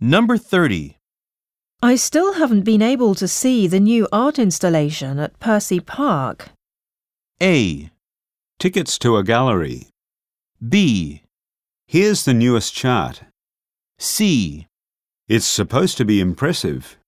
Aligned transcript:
Number 0.00 0.36
30. 0.36 0.98
I 1.82 1.96
still 1.96 2.34
haven't 2.34 2.64
been 2.64 2.82
able 2.82 3.14
to 3.14 3.26
see 3.26 3.66
the 3.66 3.80
new 3.80 4.06
art 4.12 4.38
installation 4.38 5.18
at 5.18 5.38
Percy 5.40 5.80
Park. 5.80 6.50
A. 7.42 7.90
Tickets 8.58 8.98
to 8.98 9.16
a 9.16 9.24
gallery. 9.24 9.88
B. 10.66 11.22
Here's 11.86 12.26
the 12.26 12.34
newest 12.34 12.74
chart. 12.74 13.22
C. 13.98 14.66
It's 15.28 15.46
supposed 15.46 15.96
to 15.96 16.04
be 16.04 16.20
impressive. 16.20 16.98